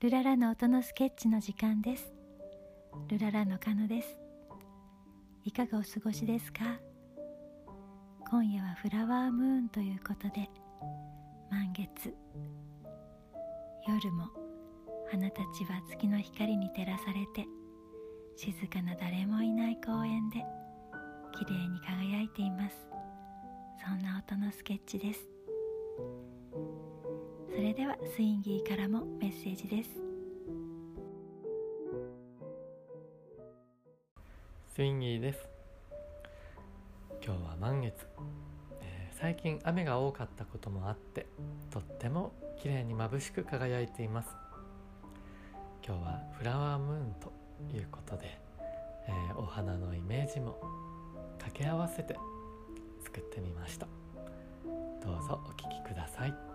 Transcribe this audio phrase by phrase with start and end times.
[0.00, 2.12] ルララの音のスケッチの時間です。
[3.08, 4.16] ルララのカノです。
[5.44, 6.78] いかがお過ごしですか？
[8.30, 10.48] 今夜はフラワームーンということで
[11.50, 12.14] 満月。
[13.88, 14.28] 夜も
[15.10, 17.48] 花たちは月の光に照らされて
[18.36, 20.44] 静かな誰もいない公園で
[21.36, 22.86] 綺麗に輝いています。
[23.84, 25.28] そんな音のスケッチです。
[27.58, 29.90] それではスインギーからもメッセージです。
[34.76, 35.40] スインギーです。
[37.20, 38.06] 今日は満月、
[38.80, 41.26] えー、最近雨が多かったこともあって
[41.72, 44.28] とっても綺麗に眩しく輝いています。
[45.84, 47.32] 今日はフラワームーンと
[47.76, 48.38] いうことで、
[49.08, 50.60] えー、お花のイメージも
[51.38, 52.16] 掛け合わせて
[53.02, 53.88] 作ってみました。
[55.02, 56.47] どうぞお聴きください。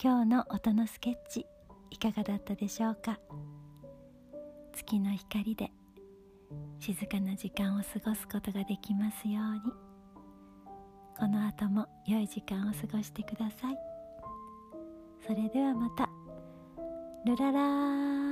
[0.00, 1.44] 今日の音のスケッチ
[1.90, 3.18] いかがだったでしょうか？
[4.72, 5.72] 月の光で
[6.78, 9.60] 静かな時間を過ごすことができますように。
[11.18, 13.76] この後も良い時間を過ごしてください。
[15.26, 16.08] それではまた。
[17.26, 18.27] ルララー。